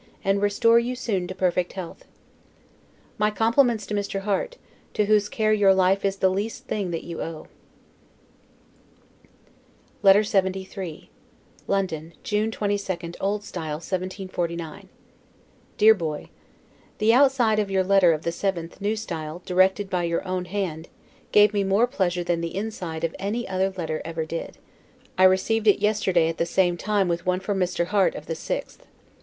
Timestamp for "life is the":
5.75-6.29